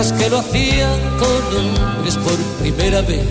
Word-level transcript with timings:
Que 0.00 0.30
lo 0.30 0.38
hacían 0.38 0.98
con 1.18 1.84
hombres 1.84 2.16
por 2.16 2.34
primera 2.58 3.02
vez. 3.02 3.28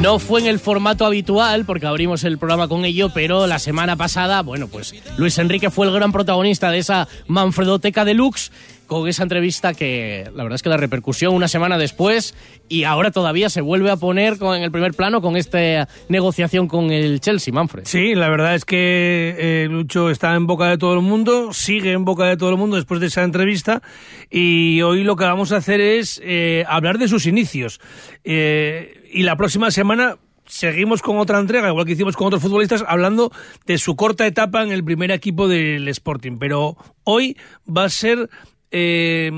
No 0.00 0.18
fue 0.18 0.40
en 0.40 0.46
el 0.46 0.58
formato 0.58 1.04
habitual, 1.04 1.66
porque 1.66 1.86
abrimos 1.86 2.24
el 2.24 2.38
programa 2.38 2.68
con 2.68 2.86
ello, 2.86 3.10
pero 3.12 3.46
la 3.46 3.58
semana 3.58 3.96
pasada, 3.96 4.40
bueno, 4.40 4.66
pues 4.66 4.94
Luis 5.18 5.36
Enrique 5.36 5.68
fue 5.68 5.86
el 5.86 5.92
gran 5.92 6.10
protagonista 6.10 6.70
de 6.70 6.78
esa 6.78 7.06
Manfredoteca 7.26 8.06
Deluxe 8.06 8.50
con 8.90 9.06
esa 9.06 9.22
entrevista 9.22 9.72
que 9.72 10.28
la 10.34 10.42
verdad 10.42 10.56
es 10.56 10.64
que 10.64 10.68
la 10.68 10.76
repercusión 10.76 11.32
una 11.32 11.46
semana 11.46 11.78
después 11.78 12.34
y 12.68 12.82
ahora 12.82 13.12
todavía 13.12 13.48
se 13.48 13.60
vuelve 13.60 13.88
a 13.88 13.96
poner 13.96 14.36
con, 14.36 14.56
en 14.56 14.64
el 14.64 14.72
primer 14.72 14.94
plano 14.94 15.22
con 15.22 15.36
esta 15.36 15.88
negociación 16.08 16.66
con 16.66 16.90
el 16.90 17.20
Chelsea, 17.20 17.54
Manfred. 17.54 17.84
Sí, 17.84 18.16
la 18.16 18.28
verdad 18.28 18.56
es 18.56 18.64
que 18.64 19.36
eh, 19.38 19.68
Lucho 19.70 20.10
está 20.10 20.34
en 20.34 20.48
boca 20.48 20.66
de 20.66 20.76
todo 20.76 20.94
el 20.94 21.02
mundo, 21.02 21.52
sigue 21.52 21.92
en 21.92 22.04
boca 22.04 22.24
de 22.24 22.36
todo 22.36 22.50
el 22.50 22.56
mundo 22.56 22.74
después 22.74 22.98
de 22.98 23.06
esa 23.06 23.22
entrevista 23.22 23.80
y 24.28 24.82
hoy 24.82 25.04
lo 25.04 25.14
que 25.14 25.22
vamos 25.22 25.52
a 25.52 25.58
hacer 25.58 25.80
es 25.80 26.20
eh, 26.24 26.64
hablar 26.66 26.98
de 26.98 27.06
sus 27.06 27.26
inicios. 27.26 27.80
Eh, 28.24 29.08
y 29.12 29.22
la 29.22 29.36
próxima 29.36 29.70
semana 29.70 30.16
seguimos 30.46 31.00
con 31.00 31.18
otra 31.18 31.38
entrega, 31.38 31.68
igual 31.68 31.86
que 31.86 31.92
hicimos 31.92 32.16
con 32.16 32.26
otros 32.26 32.42
futbolistas, 32.42 32.84
hablando 32.88 33.30
de 33.66 33.78
su 33.78 33.94
corta 33.94 34.26
etapa 34.26 34.64
en 34.64 34.72
el 34.72 34.82
primer 34.82 35.12
equipo 35.12 35.46
del 35.46 35.86
Sporting. 35.86 36.38
Pero 36.40 36.76
hoy 37.04 37.36
va 37.68 37.84
a 37.84 37.88
ser 37.88 38.28
eh, 38.70 39.30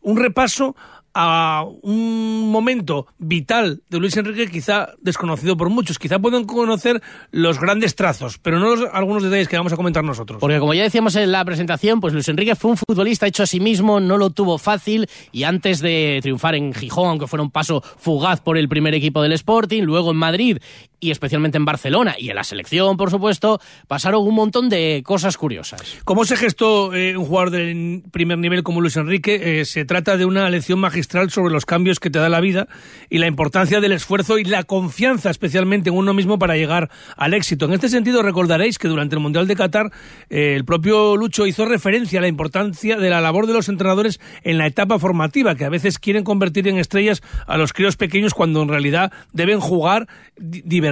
un 0.00 0.16
repaso 0.16 0.74
a 1.14 1.64
un 1.82 2.50
momento 2.50 3.06
vital 3.18 3.82
de 3.88 3.98
Luis 3.98 4.16
Enrique 4.16 4.50
quizá 4.50 4.90
desconocido 5.00 5.56
por 5.56 5.68
muchos. 5.68 5.98
Quizá 5.98 6.18
pueden 6.18 6.44
conocer 6.44 7.02
los 7.30 7.60
grandes 7.60 7.94
trazos, 7.94 8.38
pero 8.38 8.58
no 8.58 8.86
algunos 8.92 9.22
detalles 9.22 9.48
que 9.48 9.56
vamos 9.56 9.72
a 9.72 9.76
comentar 9.76 10.04
nosotros. 10.04 10.40
Porque 10.40 10.58
como 10.58 10.74
ya 10.74 10.82
decíamos 10.82 11.16
en 11.16 11.30
la 11.32 11.44
presentación, 11.44 12.00
pues 12.00 12.14
Luis 12.14 12.28
Enrique 12.28 12.56
fue 12.56 12.72
un 12.72 12.76
futbolista 12.76 13.26
hecho 13.26 13.42
a 13.42 13.46
sí 13.46 13.60
mismo, 13.60 14.00
no 14.00 14.16
lo 14.16 14.30
tuvo 14.30 14.58
fácil 14.58 15.08
y 15.32 15.44
antes 15.44 15.80
de 15.80 16.20
triunfar 16.22 16.54
en 16.54 16.72
Gijón, 16.72 17.10
aunque 17.10 17.26
fuera 17.26 17.42
un 17.42 17.50
paso 17.50 17.82
fugaz 17.98 18.40
por 18.40 18.56
el 18.56 18.68
primer 18.68 18.94
equipo 18.94 19.22
del 19.22 19.32
Sporting, 19.32 19.82
luego 19.82 20.12
en 20.12 20.16
Madrid 20.16 20.58
y 21.02 21.10
especialmente 21.10 21.58
en 21.58 21.64
Barcelona 21.64 22.14
y 22.16 22.30
en 22.30 22.36
la 22.36 22.44
selección, 22.44 22.96
por 22.96 23.10
supuesto, 23.10 23.60
pasaron 23.88 24.24
un 24.24 24.36
montón 24.36 24.68
de 24.68 25.02
cosas 25.04 25.36
curiosas. 25.36 25.98
¿Cómo 26.04 26.24
se 26.24 26.36
gestó 26.36 26.94
eh, 26.94 27.16
un 27.16 27.24
jugador 27.24 27.50
de 27.50 28.02
primer 28.12 28.38
nivel 28.38 28.62
como 28.62 28.80
Luis 28.80 28.96
Enrique? 28.96 29.60
Eh, 29.60 29.64
se 29.64 29.84
trata 29.84 30.16
de 30.16 30.24
una 30.24 30.48
lección 30.48 30.78
magistral 30.78 31.30
sobre 31.32 31.52
los 31.52 31.66
cambios 31.66 31.98
que 31.98 32.08
te 32.08 32.20
da 32.20 32.28
la 32.28 32.40
vida 32.40 32.68
y 33.10 33.18
la 33.18 33.26
importancia 33.26 33.80
del 33.80 33.90
esfuerzo 33.90 34.38
y 34.38 34.44
la 34.44 34.62
confianza 34.62 35.28
especialmente 35.28 35.90
en 35.90 35.96
uno 35.96 36.14
mismo 36.14 36.38
para 36.38 36.56
llegar 36.56 36.88
al 37.16 37.34
éxito. 37.34 37.66
En 37.66 37.72
este 37.72 37.88
sentido 37.88 38.22
recordaréis 38.22 38.78
que 38.78 38.86
durante 38.86 39.16
el 39.16 39.20
Mundial 39.20 39.48
de 39.48 39.56
Qatar 39.56 39.90
eh, 40.30 40.54
el 40.54 40.64
propio 40.64 41.16
Lucho 41.16 41.48
hizo 41.48 41.64
referencia 41.64 42.20
a 42.20 42.22
la 42.22 42.28
importancia 42.28 42.96
de 42.96 43.10
la 43.10 43.20
labor 43.20 43.48
de 43.48 43.54
los 43.54 43.68
entrenadores 43.68 44.20
en 44.44 44.56
la 44.56 44.68
etapa 44.68 45.00
formativa, 45.00 45.56
que 45.56 45.64
a 45.64 45.68
veces 45.68 45.98
quieren 45.98 46.22
convertir 46.22 46.68
en 46.68 46.78
estrellas 46.78 47.22
a 47.48 47.56
los 47.56 47.72
críos 47.72 47.96
pequeños 47.96 48.34
cuando 48.34 48.62
en 48.62 48.68
realidad 48.68 49.10
deben 49.32 49.58
jugar, 49.58 50.06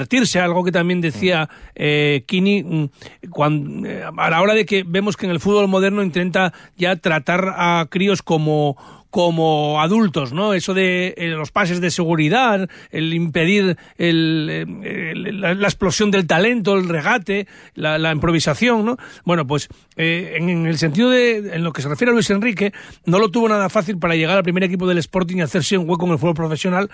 divertirse 0.00 0.40
algo 0.40 0.64
que 0.64 0.72
también 0.72 1.00
decía 1.00 1.48
eh, 1.74 2.24
Kini, 2.26 2.62
mm, 2.62 2.88
cuando, 3.30 3.86
eh, 3.86 4.02
a 4.16 4.30
la 4.30 4.40
hora 4.40 4.54
de 4.54 4.64
que 4.64 4.82
vemos 4.86 5.16
que 5.16 5.26
en 5.26 5.32
el 5.32 5.40
fútbol 5.40 5.68
moderno 5.68 6.02
intenta 6.02 6.54
ya 6.76 6.96
tratar 6.96 7.54
a 7.56 7.86
críos 7.90 8.22
como 8.22 8.76
como 9.10 9.80
adultos, 9.80 10.32
¿no? 10.32 10.54
Eso 10.54 10.72
de 10.74 11.14
eh, 11.16 11.28
los 11.28 11.50
pases 11.50 11.80
de 11.80 11.90
seguridad, 11.90 12.68
el 12.90 13.12
impedir 13.12 13.76
la, 13.98 15.52
explosión 15.66 16.10
del 16.10 16.26
talento, 16.26 16.74
el 16.74 16.88
regate, 16.88 17.46
la, 17.74 18.12
improvisación, 18.12 18.84
¿no? 18.84 18.96
Bueno, 19.24 19.46
pues 19.46 19.68
eh, 19.96 20.36
en, 20.36 20.66
el 20.66 20.78
sentido 20.78 21.10
de, 21.10 21.54
en 21.54 21.64
lo 21.64 21.72
que 21.72 21.82
se 21.82 21.88
refiere 21.88 22.10
a 22.10 22.14
Luis 22.14 22.30
Enrique, 22.30 22.72
no 23.04 23.18
lo 23.18 23.30
tuvo 23.30 23.48
nada 23.48 23.68
fácil 23.68 23.98
para 23.98 24.14
llegar 24.14 24.36
al 24.36 24.44
primer 24.44 24.64
equipo 24.64 24.86
del 24.86 24.98
Sporting 24.98 25.38
y 25.38 25.42
hacerse 25.42 25.76
un 25.76 25.88
hueco 25.88 26.06
en 26.06 26.12
el 26.12 26.18
fútbol 26.18 26.34
profesional. 26.34 26.90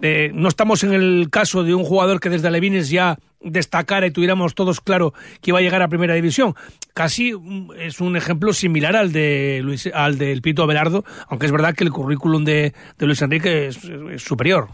Eh, 0.00 0.30
no 0.34 0.48
estamos 0.48 0.82
en 0.84 0.92
el 0.92 1.28
caso 1.30 1.62
de 1.62 1.74
un 1.74 1.84
jugador 1.84 2.20
que 2.20 2.30
desde 2.30 2.48
Alevines 2.48 2.90
ya 2.90 3.18
destacara 3.40 4.06
y 4.06 4.10
tuviéramos 4.10 4.54
todos 4.54 4.80
claro 4.80 5.14
que 5.40 5.50
iba 5.50 5.58
a 5.58 5.62
llegar 5.62 5.82
a 5.82 5.88
primera 5.88 6.14
división. 6.14 6.54
Casi 6.94 7.32
mm, 7.32 7.72
es 7.78 8.00
un 8.00 8.16
ejemplo 8.16 8.52
similar 8.52 8.96
al 8.96 9.12
de 9.12 9.60
Luis, 9.62 9.88
al 9.92 10.18
del 10.18 10.42
Pito 10.42 10.62
Abelardo, 10.62 11.04
aunque 11.28 11.46
es 11.46 11.52
verdad 11.52 11.74
que 11.74 11.84
el 11.84 11.90
currículum 11.90 12.44
de, 12.44 12.74
Luis 12.98 13.22
Enrique 13.22 13.68
es, 13.68 13.78
superior. 14.22 14.68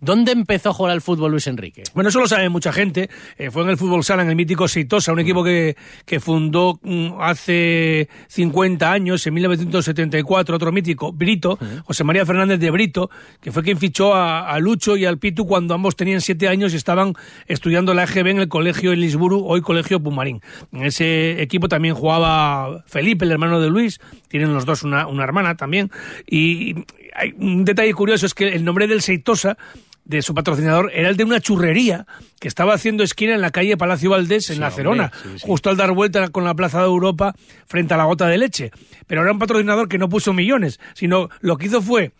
¿Dónde 0.00 0.32
empezó 0.32 0.70
a 0.70 0.72
jugar 0.72 0.92
al 0.92 1.00
fútbol 1.00 1.32
Luis 1.32 1.46
Enrique? 1.46 1.82
Bueno, 1.94 2.10
eso 2.10 2.20
lo 2.20 2.28
sabe 2.28 2.48
mucha 2.48 2.72
gente. 2.72 3.10
Eh, 3.36 3.50
fue 3.50 3.62
en 3.62 3.70
el 3.70 3.76
fútbol 3.76 4.04
sala, 4.04 4.22
en 4.22 4.28
el 4.28 4.36
mítico 4.36 4.68
Seitosa, 4.68 5.12
un 5.12 5.20
equipo 5.20 5.42
que, 5.42 5.76
que 6.06 6.20
fundó 6.20 6.78
mm, 6.82 7.20
hace 7.20 8.08
50 8.28 8.90
años, 8.90 9.26
en 9.26 9.34
1974, 9.34 10.56
otro 10.56 10.72
mítico, 10.72 11.12
Brito, 11.12 11.58
José 11.84 12.04
María 12.04 12.24
Fernández 12.24 12.60
de 12.60 12.70
Brito, 12.70 13.10
que 13.40 13.50
fue 13.50 13.62
quien 13.62 13.78
fichó 13.78 14.14
a, 14.14 14.48
a 14.48 14.58
Lucho 14.58 14.96
y 14.96 15.04
al 15.04 15.18
Pitu 15.18 15.46
cuando 15.46 15.74
ambos 15.74 15.96
tenían 15.96 16.20
siete 16.20 16.48
años 16.48 16.72
y 16.72 16.76
estaban 16.76 17.14
estudiando 17.46 17.94
la 17.94 18.06
EGB 18.12 18.26
en 18.28 18.38
el 18.40 18.48
colegio 18.48 18.92
Elisburu, 18.92 19.44
hoy 19.46 19.62
colegio 19.62 20.00
Pumarín. 20.00 20.40
En 20.72 20.84
ese 20.84 21.40
equipo 21.42 21.68
también 21.68 21.94
jugaba 21.94 22.82
Felipe, 22.86 23.24
el 23.24 23.32
hermano 23.32 23.60
de 23.60 23.70
Luis, 23.70 24.00
tienen 24.28 24.52
los 24.52 24.66
dos 24.66 24.82
una, 24.82 25.06
hermana 25.22 25.56
también. 25.56 25.90
Y 26.26 26.84
hay 27.14 27.34
un 27.38 27.64
detalle 27.64 27.92
curioso 27.94 28.26
es 28.26 28.34
que 28.34 28.48
el 28.48 28.64
nombre 28.64 28.86
del 28.86 29.02
Seitosa 29.02 29.56
de 30.04 30.20
su 30.20 30.34
patrocinador 30.34 30.90
era 30.92 31.08
el 31.08 31.16
de 31.16 31.24
una 31.24 31.40
churrería 31.40 32.06
que 32.40 32.48
estaba 32.48 32.74
haciendo 32.74 33.04
esquina 33.04 33.34
en 33.34 33.40
la 33.40 33.50
calle 33.50 33.76
Palacio 33.76 34.10
Valdés, 34.10 34.50
en 34.50 34.60
La 34.60 34.70
Cerona, 34.70 35.12
justo 35.42 35.70
al 35.70 35.76
dar 35.76 35.92
vuelta 35.92 36.28
con 36.28 36.44
la 36.44 36.54
Plaza 36.54 36.80
de 36.80 36.86
Europa 36.86 37.34
frente 37.66 37.94
a 37.94 37.96
la 37.96 38.04
gota 38.04 38.26
de 38.26 38.38
leche. 38.38 38.72
Pero 39.06 39.22
era 39.22 39.32
un 39.32 39.38
patrocinador 39.38 39.88
que 39.88 39.98
no 39.98 40.08
puso 40.08 40.32
millones, 40.32 40.80
sino 40.94 41.28
lo 41.40 41.56
que 41.56 41.66
hizo 41.66 41.80
fue 41.80 42.12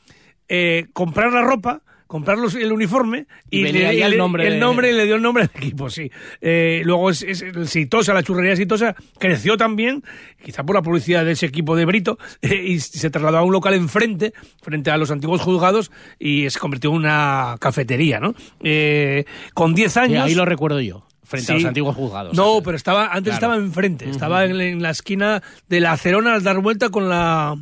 eh, 0.49 0.87
comprar 0.93 1.33
la 1.33 1.43
ropa, 1.43 1.83
comprar 2.13 2.37
el 2.61 2.73
uniforme 2.73 3.27
y, 3.49 3.63
le, 3.63 4.05
el 4.05 4.19
nombre, 4.19 4.47
el 4.47 4.61
nombre 4.61 4.93
le 4.93 5.07
dio 5.07 5.15
el 5.15 5.23
nombre 5.23 5.45
al 5.45 5.51
equipo, 5.55 5.89
sí. 5.89 6.11
Eh, 6.43 6.83
luego 6.85 7.09
es, 7.09 7.23
el 7.23 7.67
Sitosa, 7.67 8.13
la 8.13 8.23
churrería 8.23 8.55
Sitosa, 8.55 8.95
creció 9.19 9.57
también, 9.57 10.05
quizá 10.45 10.63
por 10.63 10.77
la 10.77 10.83
publicidad 10.83 11.25
de 11.25 11.33
ese 11.33 11.47
equipo 11.47 11.75
de 11.75 11.87
Brito, 11.87 12.19
eh, 12.43 12.65
y 12.67 12.81
se 12.81 13.09
trasladó 13.09 13.39
a 13.39 13.43
un 13.43 13.53
local 13.55 13.73
enfrente, 13.73 14.35
frente 14.61 14.91
a 14.91 14.99
los 14.99 15.11
antiguos 15.11 15.41
juzgados, 15.41 15.91
y 16.19 16.51
se 16.51 16.59
convirtió 16.59 16.91
en 16.91 16.97
una 16.97 17.57
cafetería, 17.59 18.21
¿no? 18.21 18.35
Eh, 18.63 19.25
con 19.55 19.75
10 19.75 19.97
años... 19.97 20.27
ahí 20.27 20.35
lo 20.35 20.45
recuerdo 20.45 20.83
yo 20.83 21.07
frente 21.23 21.53
a 21.53 21.55
los 21.55 21.65
antiguos 21.65 21.97
juzgados. 21.97 22.37
No, 22.37 22.61
pero 22.63 22.77
estaba 22.77 23.07
antes 23.07 23.33
estaba 23.33 23.57
enfrente, 23.57 24.11
estaba 24.11 24.45
en, 24.45 24.83
la 24.83 24.91
esquina 24.91 25.43
de 25.67 25.81
la 25.81 25.93
Acerona 25.93 26.35
al 26.35 26.43
dar 26.43 26.59
vuelta 26.59 26.91
con 26.91 27.09
la 27.09 27.57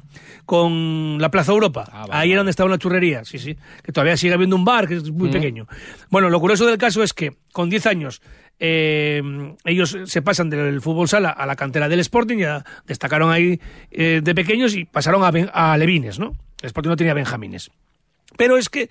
con 0.50 1.18
la 1.20 1.30
Plaza 1.30 1.52
Europa. 1.52 1.88
Ah, 1.92 2.06
Ahí 2.10 2.32
era 2.32 2.40
donde 2.40 2.50
estaba 2.50 2.66
una 2.66 2.76
churrería, 2.76 3.24
sí, 3.24 3.38
sí. 3.38 3.56
Que 3.84 3.92
todavía 3.92 4.16
sigue 4.16 4.34
habiendo 4.34 4.56
un 4.56 4.64
bar, 4.64 4.88
que 4.88 4.94
es 4.94 5.08
muy 5.08 5.30
pequeño. 5.30 5.68
Bueno, 6.08 6.28
lo 6.28 6.40
curioso 6.40 6.66
del 6.66 6.76
caso 6.76 7.04
es 7.04 7.14
que 7.14 7.36
con 7.52 7.70
10 7.70 7.86
años 7.86 8.20
eh, 8.58 9.22
ellos 9.64 9.96
se 10.06 10.22
pasan 10.22 10.50
del 10.50 10.80
fútbol 10.80 11.06
sala 11.08 11.30
a 11.30 11.46
la 11.46 11.54
cantera 11.54 11.88
del 11.88 12.00
Sporting, 12.00 12.38
ya 12.38 12.64
destacaron 12.84 13.30
ahí 13.30 13.60
eh, 13.92 14.22
de 14.24 14.34
pequeños 14.34 14.74
y 14.74 14.86
pasaron 14.86 15.22
a, 15.22 15.28
a 15.72 15.78
Levines, 15.78 16.18
¿no? 16.18 16.32
El 16.60 16.66
Sporting 16.66 16.90
no 16.90 16.96
tenía 16.96 17.14
Benjamines. 17.14 17.70
Pero 18.36 18.56
es 18.56 18.68
que 18.68 18.90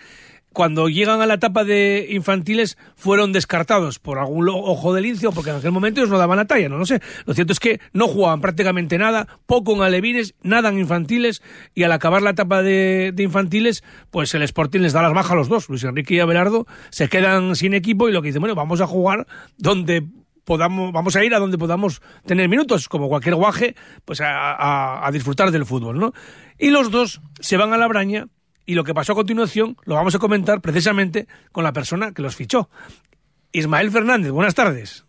cuando 0.53 0.89
llegan 0.89 1.21
a 1.21 1.25
la 1.25 1.35
etapa 1.35 1.63
de 1.63 2.07
infantiles 2.09 2.77
fueron 2.95 3.31
descartados 3.31 3.99
por 3.99 4.17
algún 4.17 4.49
ojo 4.49 4.93
del 4.93 5.03
lince 5.03 5.29
porque 5.33 5.51
en 5.51 5.57
aquel 5.57 5.71
momento 5.71 5.99
ellos 5.99 6.09
no 6.09 6.17
daban 6.17 6.37
la 6.37 6.45
talla, 6.45 6.69
no 6.69 6.77
lo 6.77 6.85
sé. 6.85 7.01
Lo 7.25 7.33
cierto 7.33 7.53
es 7.53 7.59
que 7.59 7.79
no 7.93 8.07
jugaban 8.07 8.41
prácticamente 8.41 8.97
nada, 8.97 9.27
poco 9.45 9.75
en 9.75 9.81
alevines, 9.81 10.35
nada 10.41 10.69
en 10.69 10.79
infantiles 10.79 11.41
y 11.75 11.83
al 11.83 11.91
acabar 11.91 12.21
la 12.21 12.31
etapa 12.31 12.63
de, 12.63 13.13
infantiles, 13.17 13.83
pues 14.09 14.33
el 14.33 14.41
Sporting 14.43 14.79
les 14.79 14.93
da 14.93 15.01
las 15.01 15.13
bajas 15.13 15.31
a 15.31 15.35
los 15.35 15.49
dos. 15.49 15.69
Luis 15.69 15.83
Enrique 15.83 16.15
y 16.15 16.19
Abelardo 16.19 16.65
se 16.89 17.09
quedan 17.09 17.55
sin 17.55 17.73
equipo 17.73 18.09
y 18.09 18.11
lo 18.11 18.21
que 18.21 18.27
dicen, 18.27 18.41
bueno, 18.41 18.55
vamos 18.55 18.81
a 18.81 18.87
jugar 18.87 19.27
donde 19.57 20.07
podamos, 20.45 20.91
vamos 20.91 21.15
a 21.15 21.23
ir 21.23 21.35
a 21.35 21.39
donde 21.39 21.59
podamos 21.59 22.01
tener 22.25 22.49
minutos, 22.49 22.89
como 22.89 23.07
cualquier 23.07 23.35
guaje, 23.35 23.75
pues 24.03 24.19
a, 24.21 25.05
a 25.05 25.11
disfrutar 25.11 25.51
del 25.51 25.65
fútbol, 25.65 25.99
¿no? 25.99 26.13
Y 26.57 26.71
los 26.71 26.89
dos 26.89 27.21
se 27.39 27.55
van 27.55 27.71
a 27.71 27.77
la 27.77 27.87
braña 27.87 28.27
y 28.69 28.75
lo 28.75 28.83
que 28.83 28.93
pasó 28.93 29.13
a 29.13 29.15
continuación 29.15 29.77
lo 29.85 29.95
vamos 29.95 30.13
a 30.13 30.19
comentar 30.19 30.61
precisamente 30.61 31.25
con 31.51 31.63
la 31.63 31.73
persona 31.73 32.13
que 32.13 32.21
los 32.21 32.35
fichó. 32.35 32.69
Ismael 33.51 33.89
Fernández, 33.89 34.29
buenas 34.29 34.53
tardes. 34.53 35.05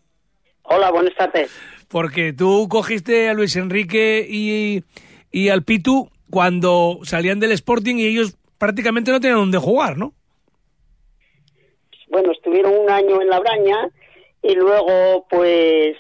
Hola, 0.62 0.90
buenas 0.90 1.14
tardes. 1.14 1.54
Porque 1.86 2.32
tú 2.32 2.68
cogiste 2.70 3.28
a 3.28 3.34
Luis 3.34 3.56
Enrique 3.56 4.26
y, 4.26 4.82
y 5.30 5.50
al 5.50 5.62
Pitu 5.62 6.08
cuando 6.30 7.00
salían 7.02 7.38
del 7.38 7.52
Sporting 7.52 7.96
y 7.96 8.06
ellos 8.06 8.34
prácticamente 8.56 9.10
no 9.10 9.20
tenían 9.20 9.40
dónde 9.40 9.58
jugar, 9.58 9.98
¿no? 9.98 10.14
estuvieron 12.32 12.72
un 12.74 12.88
año 12.88 13.20
en 13.20 13.28
la 13.28 13.40
Braña 13.40 13.90
y 14.42 14.54
luego, 14.54 15.26
pues, 15.28 15.98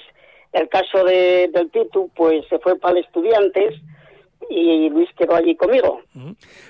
el 0.54 0.68
caso 0.70 1.04
de, 1.04 1.50
del 1.52 1.70
Titu, 1.70 2.10
pues 2.16 2.42
se 2.48 2.58
fue 2.58 2.78
para 2.78 2.98
el 2.98 3.04
Estudiantes 3.04 3.74
y 4.50 4.90
Luis 4.90 5.08
quedó 5.16 5.34
allí 5.36 5.54
conmigo. 5.56 6.00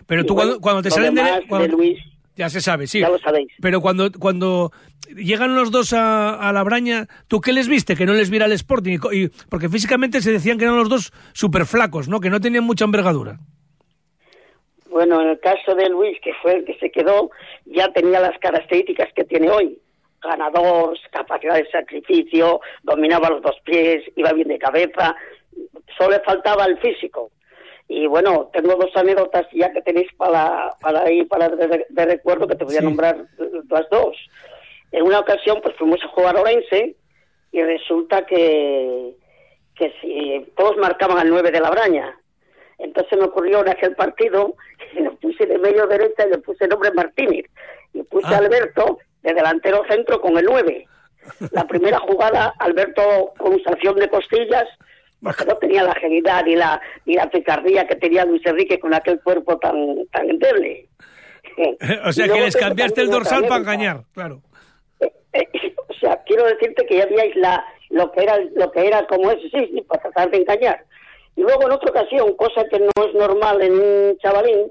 Pero 0.06 0.24
tú 0.24 0.34
bueno, 0.34 0.50
cuando, 0.50 0.60
cuando 0.60 0.82
te 0.82 0.90
salen 0.90 1.14
de, 1.14 1.22
demás 1.22 1.40
cuando- 1.48 1.66
de 1.66 1.72
Luis, 1.72 1.98
Ya 2.36 2.48
se 2.48 2.60
sabe, 2.60 2.86
sí. 2.86 3.00
Ya 3.00 3.08
lo 3.10 3.18
sabéis. 3.18 3.48
Pero 3.60 3.80
cuando, 3.80 4.10
cuando 4.12 4.70
llegan 5.14 5.54
los 5.54 5.70
dos 5.70 5.92
a, 5.92 6.34
a 6.48 6.52
la 6.52 6.62
braña, 6.62 7.06
¿tú 7.28 7.40
qué 7.40 7.52
les 7.52 7.68
viste? 7.68 7.96
Que 7.96 8.06
no 8.06 8.14
les 8.14 8.30
viera 8.30 8.46
el 8.46 8.52
Sporting. 8.52 8.98
Y- 9.12 9.28
porque 9.48 9.68
físicamente 9.68 10.20
se 10.22 10.32
decían 10.32 10.56
que 10.56 10.64
eran 10.64 10.76
los 10.78 10.88
dos 10.88 11.12
súper 11.32 11.66
flacos, 11.66 12.08
¿no? 12.08 12.20
Que 12.20 12.30
no 12.30 12.40
tenían 12.40 12.64
mucha 12.64 12.84
envergadura. 12.84 13.38
Bueno, 14.88 15.20
en 15.22 15.28
el 15.30 15.40
caso 15.40 15.74
de 15.74 15.88
Luis, 15.88 16.18
que 16.22 16.32
fue 16.42 16.56
el 16.56 16.64
que 16.64 16.74
se 16.78 16.90
quedó, 16.90 17.30
ya 17.66 17.92
tenía 17.92 18.20
las 18.20 18.36
características 18.38 19.08
que 19.14 19.24
tiene 19.24 19.48
hoy. 19.50 19.78
Ganador, 20.22 20.98
capacidad 21.12 21.54
de 21.54 21.66
sacrificio, 21.70 22.60
dominaba 22.82 23.30
los 23.30 23.42
dos 23.42 23.56
pies, 23.64 24.02
iba 24.16 24.32
bien 24.32 24.48
de 24.48 24.58
cabeza, 24.58 25.14
solo 25.96 26.10
le 26.10 26.20
faltaba 26.20 26.64
el 26.66 26.76
físico. 26.78 27.30
Y 27.92 28.06
bueno, 28.06 28.48
tengo 28.52 28.76
dos 28.76 28.94
anécdotas 28.94 29.46
ya 29.52 29.72
que 29.72 29.82
tenéis 29.82 30.06
para, 30.16 30.70
para 30.80 31.10
ir 31.10 31.26
para 31.26 31.48
de, 31.48 31.86
de 31.88 32.04
recuerdo 32.06 32.46
que 32.46 32.54
te 32.54 32.64
voy 32.64 32.76
a 32.76 32.78
Sí. 32.78 32.84
nombrar 32.84 33.16
las 33.68 33.90
dos. 33.90 34.16
En 34.92 35.02
una 35.02 35.18
ocasión, 35.18 35.58
pues 35.60 35.74
fuimos 35.76 35.98
a 36.04 36.08
jugar 36.08 36.36
a 36.36 36.40
Orense 36.40 36.94
y 37.50 37.62
resulta 37.62 38.24
que, 38.26 39.16
que 39.74 39.92
si 40.00 40.52
todos 40.56 40.76
marcaban 40.76 41.18
al 41.18 41.30
9 41.30 41.50
de 41.50 41.60
la 41.60 41.70
braña. 41.70 42.16
Entonces 42.78 43.18
me 43.18 43.24
ocurrió 43.24 43.60
en 43.62 43.70
aquel 43.70 43.96
partido, 43.96 44.54
y 44.94 45.00
le 45.00 45.10
puse 45.10 45.46
de 45.46 45.58
medio 45.58 45.88
derecha 45.88 46.26
y 46.28 46.30
le 46.30 46.38
puse 46.38 46.64
el 46.64 46.70
nombre 46.70 46.92
Martínez. 46.92 47.46
Y 47.92 48.04
puse 48.04 48.28
Ah. 48.28 48.36
a 48.36 48.38
Alberto 48.38 48.98
de 49.22 49.34
delantero 49.34 49.82
centro 49.88 50.20
con 50.20 50.38
el 50.38 50.44
9. 50.44 50.86
La 51.50 51.66
primera 51.66 51.98
jugada, 51.98 52.54
Alberto 52.60 53.32
con 53.36 53.60
sanción 53.64 53.96
de 53.96 54.08
costillas, 54.08 54.68
no 55.20 55.56
tenía 55.56 55.82
la 55.82 55.92
agilidad 55.92 56.44
ni 56.44 56.56
la, 56.56 56.80
ni 57.04 57.14
la 57.14 57.30
picardía 57.30 57.86
que 57.86 57.96
tenía 57.96 58.24
Luis 58.24 58.44
Enrique 58.44 58.78
con 58.78 58.94
aquel 58.94 59.20
cuerpo 59.20 59.58
tan, 59.58 60.06
tan 60.08 60.30
endeble. 60.30 60.88
o 62.04 62.12
sea, 62.12 62.28
que 62.28 62.40
les 62.40 62.56
cambiaste 62.56 63.02
el 63.02 63.10
dorsal 63.10 63.42
para 63.46 63.60
engañar, 63.60 64.04
claro. 64.12 64.42
Eh, 65.32 65.46
o 65.88 65.94
sea, 65.94 66.22
quiero 66.24 66.44
decirte 66.46 66.86
que 66.86 66.96
ya 66.96 67.06
veíais 67.06 67.36
la, 67.36 67.64
lo 67.90 68.10
que 68.12 68.22
era 68.22 68.38
lo 68.54 68.70
que 68.72 68.86
era 68.86 69.06
como 69.06 69.30
eso, 69.30 69.42
sí, 69.52 69.70
sí, 69.72 69.82
para 69.82 70.02
tratar 70.02 70.30
de 70.30 70.38
engañar. 70.38 70.84
Y 71.36 71.42
luego 71.42 71.62
en 71.62 71.72
otra 71.72 71.90
ocasión, 71.90 72.34
cosa 72.34 72.64
que 72.68 72.78
no 72.78 73.06
es 73.06 73.14
normal 73.14 73.62
en 73.62 73.72
un 73.72 74.18
chavalín, 74.18 74.70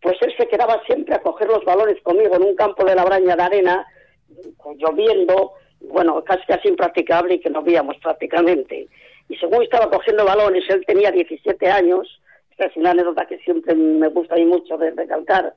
pues 0.00 0.16
él 0.22 0.34
se 0.36 0.48
quedaba 0.48 0.82
siempre 0.86 1.14
a 1.14 1.22
coger 1.22 1.48
los 1.48 1.64
balones 1.64 2.00
conmigo 2.02 2.34
en 2.36 2.42
un 2.42 2.56
campo 2.56 2.84
de 2.84 2.94
la 2.94 3.04
braña 3.04 3.36
de 3.36 3.42
arena, 3.42 3.86
lloviendo, 4.76 5.52
bueno, 5.80 6.22
casi 6.24 6.44
casi 6.46 6.68
impracticable 6.68 7.34
y 7.34 7.40
que 7.40 7.50
no 7.50 7.62
veíamos 7.62 7.96
prácticamente. 7.98 8.88
Y 9.32 9.36
según 9.36 9.62
estaba 9.62 9.88
cogiendo 9.88 10.26
balones, 10.26 10.62
él 10.68 10.84
tenía 10.86 11.10
17 11.10 11.66
años, 11.66 12.20
esta 12.50 12.66
es 12.66 12.76
una 12.76 12.90
anécdota 12.90 13.24
que 13.24 13.38
siempre 13.38 13.74
me 13.74 14.08
gusta 14.08 14.34
a 14.34 14.36
mí 14.36 14.44
mucho 14.44 14.76
de 14.76 14.90
recalcar, 14.90 15.54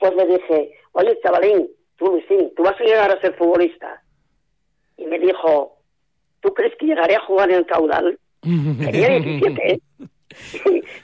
pues 0.00 0.16
le 0.16 0.26
dije, 0.26 0.72
oye, 0.90 1.16
chavalín, 1.22 1.70
tú, 1.96 2.06
Luisín, 2.06 2.52
tú 2.56 2.64
vas 2.64 2.74
a 2.80 2.82
llegar 2.82 3.08
a 3.08 3.20
ser 3.20 3.36
futbolista. 3.36 4.02
Y 4.96 5.06
me 5.06 5.20
dijo, 5.20 5.76
¿tú 6.40 6.52
crees 6.52 6.74
que 6.74 6.86
llegaré 6.86 7.14
a 7.14 7.20
jugar 7.20 7.52
en 7.52 7.58
el 7.58 7.66
caudal? 7.66 8.18
Tenía 8.42 9.10
17, 9.10 9.72
¿eh? 9.72 9.80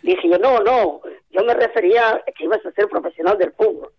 Dije 0.02 0.29
yo, 0.29 0.38
no, 0.38 0.58
no, 0.64 1.00
yo 1.31 1.44
me 1.44 1.55
refería 1.55 2.11
a 2.11 2.25
que 2.37 2.43
ibas 2.43 2.67
a 2.67 2.73
ser 2.73 2.88
profesional 2.88 3.38
del 3.38 3.52
fútbol. 3.52 3.93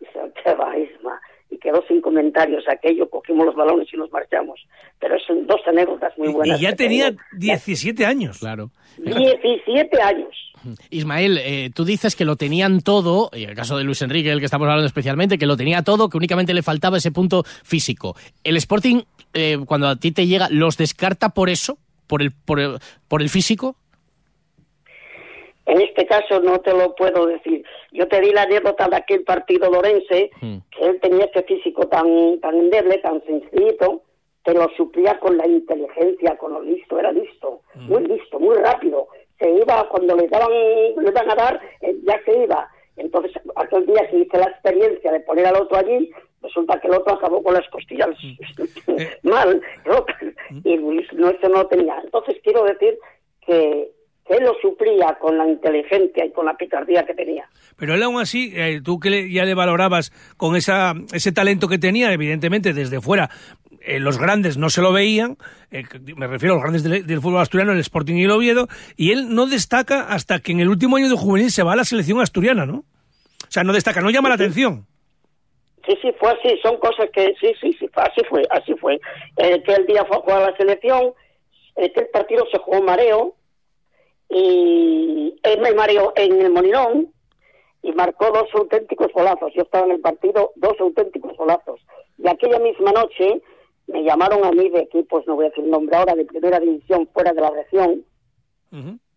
Dice, 0.00 0.18
qué 0.42 0.54
va, 0.54 0.76
Isma. 0.76 1.20
Y 1.52 1.58
quedó 1.58 1.84
sin 1.86 2.00
comentarios 2.00 2.64
aquello, 2.66 3.08
cogimos 3.10 3.44
los 3.46 3.54
balones 3.54 3.86
y 3.92 3.96
nos 3.98 4.10
marchamos. 4.10 4.58
Pero 4.98 5.16
son 5.20 5.46
dos 5.46 5.60
anécdotas 5.66 6.16
muy 6.16 6.32
buenas. 6.32 6.58
y 6.58 6.62
ya 6.62 6.74
tenía 6.74 7.10
tengo. 7.10 7.20
17 7.32 8.06
años. 8.06 8.38
Claro. 8.38 8.70
17 8.96 10.02
años. 10.02 10.30
Ismael, 10.90 11.38
eh, 11.38 11.70
tú 11.74 11.84
dices 11.84 12.16
que 12.16 12.24
lo 12.24 12.36
tenían 12.36 12.80
todo, 12.80 13.30
y 13.34 13.44
en 13.44 13.50
el 13.50 13.56
caso 13.56 13.76
de 13.76 13.84
Luis 13.84 14.02
Enrique, 14.02 14.30
el 14.30 14.38
que 14.38 14.46
estamos 14.46 14.66
hablando 14.66 14.86
especialmente, 14.86 15.38
que 15.38 15.46
lo 15.46 15.56
tenía 15.56 15.82
todo, 15.82 16.08
que 16.08 16.16
únicamente 16.16 16.54
le 16.54 16.62
faltaba 16.62 16.96
ese 16.96 17.12
punto 17.12 17.44
físico. 17.44 18.16
¿El 18.44 18.56
Sporting, 18.56 19.02
eh, 19.34 19.58
cuando 19.66 19.88
a 19.88 19.96
ti 19.96 20.12
te 20.12 20.26
llega, 20.26 20.48
los 20.50 20.76
descarta 20.76 21.30
por 21.30 21.50
eso? 21.50 21.78
¿Por 22.06 22.22
el, 22.22 22.32
por 22.32 22.60
el, 22.60 22.78
por 23.08 23.22
el 23.22 23.28
físico? 23.28 23.76
En 25.66 25.80
este 25.80 26.06
caso 26.06 26.40
no 26.40 26.58
te 26.60 26.72
lo 26.72 26.94
puedo 26.94 27.26
decir. 27.26 27.64
Yo 27.92 28.08
te 28.08 28.20
di 28.20 28.30
la 28.32 28.42
anécdota 28.42 28.88
de 28.88 28.96
aquel 28.96 29.22
partido 29.22 29.70
lorense, 29.70 30.30
Hmm. 30.40 30.56
que 30.70 30.84
él 30.86 31.00
tenía 31.00 31.24
ese 31.26 31.42
físico 31.44 31.86
tan, 31.86 32.40
tan 32.40 32.54
endeble, 32.56 32.98
tan 32.98 33.22
sencillito, 33.24 34.02
que 34.44 34.52
lo 34.54 34.68
suplía 34.76 35.18
con 35.20 35.36
la 35.36 35.46
inteligencia, 35.46 36.36
con 36.36 36.52
lo 36.54 36.62
listo, 36.62 36.98
era 36.98 37.12
listo, 37.12 37.60
muy 37.76 38.04
listo, 38.06 38.40
muy 38.40 38.56
rápido. 38.56 39.06
Se 39.38 39.48
iba, 39.48 39.88
cuando 39.88 40.16
le 40.16 40.26
daban, 40.26 40.50
le 40.50 41.08
iban 41.08 41.30
a 41.30 41.34
dar, 41.36 41.60
eh, 41.80 41.96
ya 42.04 42.20
se 42.24 42.42
iba. 42.42 42.68
Entonces, 42.96 43.32
aquel 43.54 43.86
día 43.86 44.08
que 44.10 44.18
hice 44.18 44.38
la 44.38 44.46
experiencia 44.46 45.12
de 45.12 45.20
poner 45.20 45.46
al 45.46 45.56
otro 45.62 45.78
allí, 45.78 46.10
resulta 46.42 46.80
que 46.80 46.88
el 46.88 46.94
otro 46.94 47.14
acabó 47.14 47.40
con 47.40 47.54
las 47.54 47.68
costillas 47.68 48.08
mal, 49.22 49.62
el 49.84 49.92
otro, 49.92 50.14
y 50.64 50.76
Luis 50.76 51.06
no, 51.12 51.30
eso 51.30 51.48
no 51.48 51.58
lo 51.58 51.66
tenía. 51.68 52.00
Entonces, 52.02 52.36
quiero 52.42 52.64
decir 52.64 52.98
que 53.46 53.91
él 54.34 54.44
lo 54.44 54.54
suplía 54.60 55.16
con 55.20 55.36
la 55.38 55.46
inteligencia 55.48 56.24
y 56.24 56.30
con 56.32 56.46
la 56.46 56.54
picardía 56.56 57.04
que 57.04 57.14
tenía. 57.14 57.48
Pero 57.76 57.94
él 57.94 58.02
aún 58.02 58.20
así, 58.20 58.52
eh, 58.54 58.80
tú 58.84 58.98
que 59.00 59.30
ya 59.32 59.44
le 59.44 59.54
valorabas 59.54 60.12
con 60.36 60.56
esa, 60.56 60.94
ese 61.12 61.32
talento 61.32 61.68
que 61.68 61.78
tenía, 61.78 62.12
evidentemente 62.12 62.72
desde 62.72 63.00
fuera, 63.00 63.30
eh, 63.80 63.98
los 63.98 64.18
grandes 64.18 64.56
no 64.56 64.70
se 64.70 64.80
lo 64.80 64.92
veían, 64.92 65.36
eh, 65.72 65.82
me 66.16 66.26
refiero 66.28 66.54
a 66.54 66.56
los 66.56 66.62
grandes 66.62 66.82
del, 66.84 67.06
del 67.06 67.20
fútbol 67.20 67.40
asturiano, 67.40 67.72
el 67.72 67.80
Sporting 67.80 68.14
y 68.14 68.24
el 68.24 68.30
Oviedo, 68.30 68.68
y 68.96 69.10
él 69.12 69.34
no 69.34 69.46
destaca 69.46 70.02
hasta 70.08 70.38
que 70.38 70.52
en 70.52 70.60
el 70.60 70.68
último 70.68 70.96
año 70.96 71.08
de 71.08 71.16
juvenil 71.16 71.50
se 71.50 71.62
va 71.64 71.72
a 71.72 71.76
la 71.76 71.84
selección 71.84 72.20
asturiana, 72.20 72.64
¿no? 72.66 72.78
O 72.78 73.50
sea, 73.50 73.64
no 73.64 73.72
destaca, 73.72 74.00
no 74.00 74.10
llama 74.10 74.28
la 74.28 74.36
atención. 74.36 74.86
Sí, 75.84 75.98
sí, 76.00 76.12
fue 76.20 76.30
así, 76.30 76.56
son 76.62 76.76
cosas 76.78 77.08
que 77.12 77.34
sí, 77.40 77.52
sí, 77.60 77.72
sí, 77.78 77.88
fue- 77.92 78.02
así 78.04 78.20
fue, 78.30 78.42
así 78.50 78.74
fue. 78.80 79.00
Eh, 79.36 79.60
que 79.64 79.72
el 79.74 79.84
día 79.86 80.04
fue 80.04 80.16
a 80.16 80.20
jugar 80.20 80.42
a 80.44 80.50
la 80.52 80.56
selección, 80.56 81.12
eh, 81.74 81.92
que 81.92 82.00
el 82.02 82.06
partido 82.12 82.44
se 82.52 82.58
jugó 82.58 82.76
en 82.78 82.84
mareo, 82.84 83.34
y 84.34 85.38
él 85.42 85.60
me 85.60 85.72
mareó 85.72 86.12
en 86.16 86.40
el 86.40 86.50
Molinón, 86.50 87.12
y 87.82 87.92
marcó 87.92 88.30
dos 88.30 88.48
auténticos 88.54 89.12
golazos. 89.12 89.52
Yo 89.54 89.62
estaba 89.62 89.86
en 89.86 89.92
el 89.92 90.00
partido, 90.00 90.52
dos 90.56 90.74
auténticos 90.78 91.36
golazos. 91.36 91.80
Y 92.16 92.28
aquella 92.28 92.58
misma 92.60 92.92
noche 92.92 93.42
me 93.88 94.04
llamaron 94.04 94.44
a 94.44 94.52
mí 94.52 94.70
de 94.70 94.80
equipos, 94.80 95.26
no 95.26 95.34
voy 95.34 95.46
a 95.46 95.48
decir 95.48 95.64
el 95.64 95.70
nombre 95.70 95.96
ahora, 95.96 96.14
de 96.14 96.24
primera 96.24 96.60
división 96.60 97.08
fuera 97.12 97.32
de 97.32 97.40
la 97.40 97.50
región, 97.50 98.04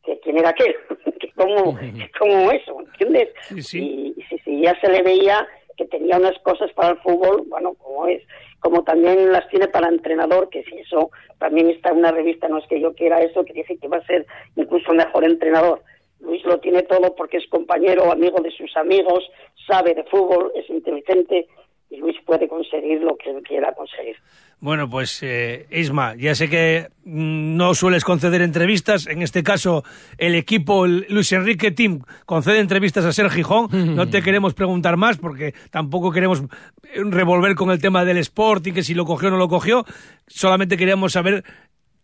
que 0.03 0.19
quién 0.21 0.37
era 0.37 0.49
aquel, 0.49 0.75
que 1.19 1.31
como 1.31 2.51
eso, 2.51 2.81
¿entiendes? 2.81 3.29
Sí, 3.43 3.61
sí. 3.61 3.79
Y, 3.79 4.19
y 4.19 4.23
sí, 4.23 4.41
sí, 4.43 4.61
ya 4.61 4.79
se 4.81 4.89
le 4.89 5.03
veía 5.03 5.47
que 5.77 5.85
tenía 5.85 6.17
unas 6.17 6.37
cosas 6.39 6.71
para 6.73 6.93
el 6.93 6.97
fútbol, 6.99 7.43
bueno, 7.47 7.73
como 7.75 8.07
es, 8.07 8.23
como 8.65 8.83
también 8.83 9.31
las 9.31 9.47
tiene 9.49 9.67
para 9.67 9.89
entrenador, 9.89 10.49
que 10.49 10.63
si 10.63 10.79
eso 10.79 11.11
también 11.37 11.69
está 11.69 11.91
en 11.91 11.97
una 11.97 12.11
revista, 12.11 12.47
no 12.47 12.57
es 12.57 12.65
que 12.65 12.81
yo 12.81 12.95
quiera 12.95 13.21
eso, 13.21 13.45
que 13.45 13.53
dice 13.53 13.77
que 13.77 13.87
va 13.87 13.97
a 13.97 14.05
ser 14.07 14.25
incluso 14.55 14.91
mejor 14.91 15.23
entrenador. 15.23 15.83
Luis 16.19 16.43
lo 16.45 16.59
tiene 16.59 16.81
todo 16.81 17.13
porque 17.13 17.37
es 17.37 17.47
compañero, 17.49 18.11
amigo 18.11 18.41
de 18.41 18.49
sus 18.49 18.75
amigos, 18.75 19.23
sabe 19.67 19.93
de 19.93 20.03
fútbol, 20.05 20.51
es 20.55 20.67
inteligente 20.67 21.47
y 21.95 21.99
Luis 21.99 22.15
puede 22.25 22.47
conseguir 22.47 23.01
lo 23.01 23.15
que 23.17 23.29
él 23.29 23.41
quiera 23.43 23.73
conseguir. 23.73 24.15
Bueno, 24.59 24.89
pues 24.89 25.21
eh, 25.21 25.67
Isma, 25.69 26.15
ya 26.15 26.33
sé 26.33 26.49
que 26.49 26.87
mm, 27.03 27.55
no 27.55 27.73
sueles 27.73 28.03
conceder 28.03 28.41
entrevistas, 28.41 29.07
en 29.07 29.21
este 29.21 29.43
caso 29.43 29.83
el 30.17 30.35
equipo 30.35 30.85
el 30.85 31.05
Luis 31.09 31.31
Enrique 31.33 31.71
Team 31.71 32.01
concede 32.25 32.59
entrevistas 32.59 33.05
a 33.05 33.11
Ser 33.11 33.29
Gijón, 33.29 33.67
no 33.95 34.07
te 34.09 34.21
queremos 34.23 34.53
preguntar 34.53 34.97
más 34.97 35.17
porque 35.17 35.53
tampoco 35.71 36.11
queremos 36.11 36.41
eh, 36.41 37.01
revolver 37.03 37.55
con 37.55 37.71
el 37.71 37.81
tema 37.81 38.05
del 38.05 38.17
sport 38.17 38.67
y 38.67 38.73
que 38.73 38.83
si 38.83 38.93
lo 38.93 39.05
cogió 39.05 39.29
o 39.29 39.31
no 39.31 39.37
lo 39.37 39.47
cogió, 39.47 39.85
solamente 40.27 40.77
queríamos 40.77 41.13
saber 41.13 41.43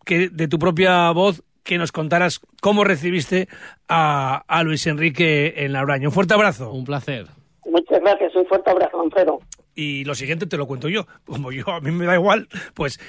que 0.06 0.30
de 0.30 0.48
tu 0.48 0.60
propia 0.60 1.12
voz 1.12 1.44
que 1.64 1.78
nos 1.78 1.92
contaras 1.92 2.42
cómo 2.62 2.84
recibiste 2.84 3.48
a, 3.88 4.44
a 4.48 4.64
Luis 4.64 4.88
Enrique 4.88 5.54
en 5.58 5.74
la 5.74 5.84
Braña. 5.84 6.08
Un 6.08 6.14
fuerte 6.14 6.34
abrazo. 6.34 6.72
Un 6.72 6.86
placer. 6.86 7.28
Muchas 7.66 8.00
gracias, 8.02 8.36
un 8.36 8.46
fuerte 8.48 8.72
abrazo, 8.72 9.02
Alfredo. 9.02 9.40
Y 9.74 10.04
lo 10.04 10.16
siguiente 10.16 10.46
te 10.46 10.58
lo 10.58 10.68
cuento 10.68 10.90
yo. 10.90 11.08
Como 11.26 11.52
yo, 11.52 11.70
a 11.70 11.82
mí 11.82 11.92
me 11.92 12.06
da 12.06 12.16
igual, 12.16 12.48
pues 12.74 13.00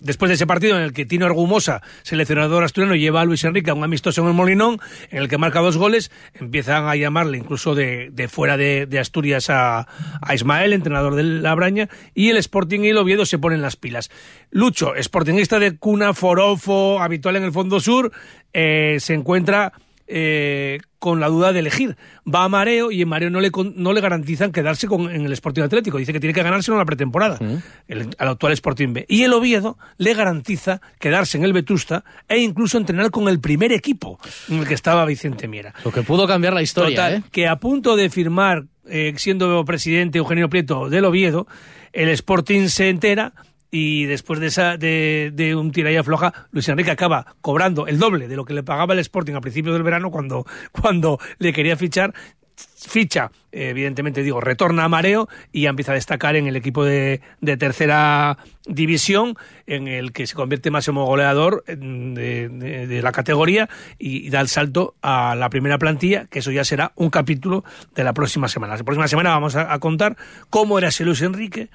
después 0.00 0.28
de 0.28 0.34
ese 0.34 0.46
partido 0.46 0.76
en 0.76 0.82
el 0.82 0.92
que 0.92 1.06
Tino 1.06 1.26
Argumosa, 1.26 1.82
seleccionador 2.02 2.64
asturiano, 2.64 2.94
lleva 2.94 3.20
a 3.20 3.24
Luis 3.24 3.44
Enrique 3.44 3.70
a 3.70 3.74
un 3.74 3.84
amistoso 3.84 4.22
en 4.22 4.28
el 4.28 4.34
Molinón, 4.34 4.80
en 5.10 5.18
el 5.18 5.28
que 5.28 5.38
marca 5.38 5.60
dos 5.60 5.76
goles, 5.76 6.10
empiezan 6.34 6.86
a 6.86 6.96
llamarle 6.96 7.38
incluso 7.38 7.74
de, 7.74 8.28
fuera 8.30 8.56
de, 8.56 8.98
Asturias 8.98 9.48
a, 9.50 9.86
a 10.20 10.34
Ismael, 10.34 10.72
entrenador 10.72 11.14
de 11.14 11.22
la 11.22 11.54
Braña, 11.54 11.88
y 12.14 12.30
el 12.30 12.36
Sporting 12.38 12.80
y 12.80 12.88
el 12.88 12.98
Oviedo 12.98 13.26
se 13.26 13.38
ponen 13.38 13.62
las 13.62 13.76
pilas. 13.76 14.10
Lucho, 14.50 14.92
sportingista 15.00 15.58
de 15.58 15.76
cuna, 15.76 16.14
forofo, 16.14 17.00
habitual 17.00 17.36
en 17.36 17.44
el 17.44 17.52
Fondo 17.52 17.80
Sur, 17.80 18.12
eh, 18.52 18.96
se 19.00 19.14
encuentra 19.14 19.72
eh, 20.06 20.78
con 20.98 21.20
la 21.20 21.28
duda 21.28 21.52
de 21.52 21.60
elegir. 21.60 21.96
Va 22.26 22.44
a 22.44 22.48
Mareo 22.48 22.90
y 22.90 23.02
en 23.02 23.08
Mareo 23.08 23.30
no 23.30 23.40
le, 23.40 23.50
no 23.76 23.92
le 23.92 24.00
garantizan 24.00 24.50
quedarse 24.52 24.86
con, 24.88 25.10
en 25.10 25.24
el 25.24 25.32
Sporting 25.32 25.62
Atlético. 25.62 25.98
Dice 25.98 26.12
que 26.12 26.20
tiene 26.20 26.34
que 26.34 26.42
ganárselo 26.42 26.74
en 26.76 26.78
la 26.80 26.84
pretemporada, 26.84 27.38
el- 27.86 28.08
al 28.18 28.28
actual 28.28 28.52
Sporting 28.52 28.92
B. 28.92 29.06
Y 29.08 29.22
el 29.22 29.32
Oviedo 29.32 29.78
le 29.96 30.14
garantiza 30.14 30.80
quedarse 30.98 31.38
en 31.38 31.44
el 31.44 31.52
Vetusta 31.52 32.04
e 32.28 32.38
incluso 32.38 32.78
entrenar 32.78 33.10
con 33.10 33.28
el 33.28 33.40
primer 33.40 33.72
equipo 33.72 34.18
en 34.48 34.58
el 34.58 34.66
que 34.66 34.74
estaba 34.74 35.04
Vicente 35.04 35.46
Miera. 35.48 35.72
Lo 35.84 35.92
que 35.92 36.02
pudo 36.02 36.26
cambiar 36.26 36.52
la 36.52 36.62
historia, 36.62 36.96
Total, 36.96 37.14
¿eh? 37.14 37.22
que 37.30 37.46
a 37.46 37.56
punto 37.56 37.94
de 37.96 38.10
firmar, 38.10 38.64
eh, 38.88 39.12
siendo 39.16 39.64
presidente 39.64 40.18
Eugenio 40.18 40.48
Prieto 40.48 40.88
del 40.88 41.04
Oviedo, 41.04 41.46
el 41.92 42.08
Sporting 42.10 42.68
se 42.68 42.88
entera 42.88 43.32
y 43.70 44.04
después 44.06 44.40
de, 44.40 44.46
esa, 44.46 44.76
de, 44.76 45.54
un 45.56 45.72
tira 45.72 45.90
y 45.92 45.96
afloja, 45.96 46.32
Luis 46.52 46.68
Enrique 46.68 46.90
acaba 46.90 47.34
cobrando 47.40 47.86
el 47.86 47.98
doble 47.98 48.28
de 48.28 48.36
lo 48.36 48.44
que 48.44 48.54
le 48.54 48.62
pagaba 48.62 48.94
el 48.94 49.00
Sporting 49.00 49.34
a 49.34 49.40
principios 49.40 49.74
del 49.74 49.82
verano 49.82 50.10
cuando, 50.10 50.46
cuando 50.72 51.18
le 51.38 51.52
quería 51.52 51.76
fichar. 51.76 52.14
Ficha, 52.76 53.30
evidentemente 53.52 54.22
digo, 54.24 54.40
retorna 54.40 54.84
a 54.84 54.88
Mareo 54.88 55.28
y 55.52 55.66
empieza 55.66 55.92
a 55.92 55.94
destacar 55.94 56.34
en 56.34 56.48
el 56.48 56.56
equipo 56.56 56.84
de, 56.84 57.20
de 57.40 57.56
tercera 57.56 58.36
división, 58.66 59.36
en 59.66 59.86
el 59.86 60.12
que 60.12 60.26
se 60.26 60.34
convierte 60.34 60.70
máximo 60.70 61.04
goleador 61.04 61.62
de, 61.66 62.48
de- 62.48 63.02
la 63.02 63.12
categoría 63.12 63.68
y, 63.96 64.28
da 64.30 64.40
el 64.40 64.48
salto 64.48 64.94
a 65.02 65.36
la 65.36 65.50
primera 65.50 65.78
plantilla, 65.78 66.26
que 66.26 66.40
eso 66.40 66.50
ya 66.50 66.64
será 66.64 66.90
un 66.96 67.10
capítulo 67.10 67.64
de 67.94 68.02
la 68.02 68.12
próxima 68.12 68.48
semana. 68.48 68.76
La 68.76 68.82
próxima 68.82 69.06
semana 69.06 69.30
vamos 69.30 69.54
a 69.54 69.78
contar 69.78 70.16
cómo 70.50 70.78
era 70.78 70.88
ese 70.88 71.04
Luis 71.04 71.22
Enrique, 71.22 71.68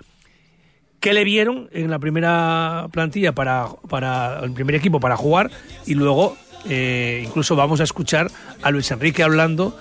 qué 1.04 1.14
le 1.14 1.26
vieron 1.26 1.68
en 1.74 1.92
la 1.92 2.00
primera 2.00 2.88
plantilla 2.94 3.34
para, 3.34 3.68
para 3.90 4.40
el 4.40 4.54
primer 4.54 4.74
equipo 4.76 5.02
para 5.02 5.18
jugar 5.18 5.52
y 5.86 5.96
luego 5.96 6.38
eh, 6.70 7.26
incluso 7.28 7.58
vamos 7.58 7.82
a 7.82 7.84
escuchar 7.84 8.32
a 8.62 8.72
Luis 8.72 8.90
Enrique 8.90 9.22
hablando 9.22 9.78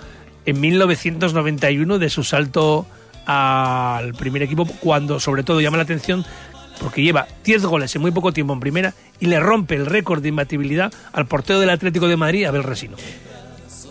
en 0.47 0.61
1991 0.61 2.01
de 2.01 2.11
su 2.11 2.25
salto 2.25 2.87
al 3.25 4.15
primer 4.15 4.43
equipo 4.43 4.67
cuando 4.81 5.21
sobre 5.21 5.45
todo 5.45 5.61
llama 5.61 5.77
la 5.77 5.85
atención 5.85 6.25
porque 6.81 7.03
lleva 7.05 7.29
10 7.45 7.67
goles 7.67 7.95
en 7.95 8.03
muy 8.03 8.11
poco 8.11 8.33
tiempo 8.33 8.53
en 8.53 8.59
primera 8.59 8.93
y 9.21 9.27
le 9.27 9.39
rompe 9.39 9.77
el 9.77 9.87
récord 9.87 10.23
de 10.23 10.31
imbatibilidad 10.31 10.93
al 11.13 11.27
portero 11.27 11.61
del 11.61 11.71
Atlético 11.71 12.09
de 12.09 12.17
Madrid, 12.17 12.47
Abel 12.47 12.65
Resino. 12.65 12.97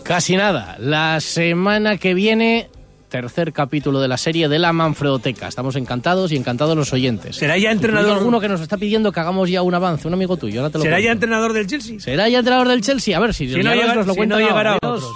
Casi 0.02 0.36
nada. 0.36 0.76
La 0.78 1.18
semana 1.22 1.96
que 1.96 2.12
viene, 2.12 2.68
tercer 3.12 3.52
capítulo 3.52 4.00
de 4.00 4.08
la 4.08 4.16
serie 4.16 4.48
de 4.48 4.58
la 4.58 4.72
Manfredoteca. 4.72 5.46
Estamos 5.46 5.76
encantados 5.76 6.32
y 6.32 6.36
encantados 6.36 6.74
los 6.74 6.94
oyentes. 6.94 7.36
¿Será 7.36 7.58
ya 7.58 7.70
entrenador- 7.70 8.16
alguno 8.16 8.40
que 8.40 8.48
nos 8.48 8.62
está 8.62 8.78
pidiendo 8.78 9.12
que 9.12 9.20
hagamos 9.20 9.50
ya 9.50 9.60
un 9.60 9.74
avance, 9.74 10.08
un 10.08 10.14
amigo 10.14 10.38
tuyo. 10.38 10.60
Ahora 10.60 10.70
te 10.72 10.78
lo 10.78 10.84
¿Será 10.84 10.96
cuento. 10.96 11.04
ya 11.08 11.12
entrenador 11.12 11.52
del 11.52 11.66
Chelsea? 11.66 12.00
¿Será 12.00 12.28
ya 12.30 12.38
entrador 12.38 12.68
del 12.68 12.80
Chelsea? 12.80 13.14
A 13.14 13.20
ver 13.20 13.34
si, 13.34 13.48
Si 13.52 13.62
no 13.62 13.74
nos 13.74 14.06
lo 14.06 14.12
si 14.14 14.16
cuenta 14.16 14.36
no 14.38 14.40
llegará 14.48 14.76
otro. 14.82 15.12